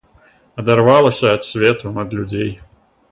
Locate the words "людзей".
2.21-2.51